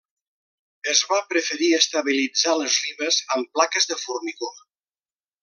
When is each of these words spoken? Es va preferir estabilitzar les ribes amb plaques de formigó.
Es 0.93 1.01
va 1.11 1.19
preferir 1.33 1.67
estabilitzar 1.79 2.55
les 2.63 2.79
ribes 2.87 3.21
amb 3.37 3.53
plaques 3.59 3.91
de 3.93 3.99
formigó. 4.07 4.51